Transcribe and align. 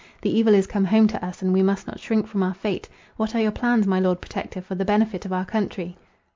The 0.23 0.35
evil 0.35 0.55
is 0.55 0.65
come 0.65 0.85
home 0.85 1.07
to 1.09 1.23
us, 1.23 1.43
and 1.43 1.53
we 1.53 1.61
must 1.61 1.85
not 1.85 1.99
shrink 1.99 2.25
from 2.25 2.41
our 2.41 2.55
fate. 2.55 2.89
What 3.17 3.35
are 3.35 3.39
your 3.39 3.51
plans, 3.51 3.85
my 3.85 3.99
Lord 3.99 4.19
Protector, 4.19 4.59
for 4.59 4.73
the 4.73 4.83
benefit 4.83 5.25
of 5.25 5.31
our 5.31 5.45
country?" 5.45 5.95